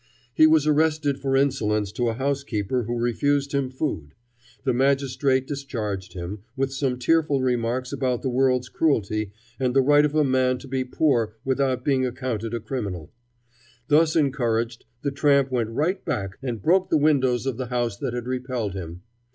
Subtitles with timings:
[0.33, 4.15] He was arrested for insolence to a housekeeper who refused him food.
[4.63, 10.03] The magistrate discharged him, with some tearful remarks about the world's cruelty and the right
[10.03, 13.11] of a man to be poor without being accounted a criminal.
[13.89, 18.15] Thus encouraged, the tramp went right back and broke the windows of the house that
[18.15, 19.03] had repelled him.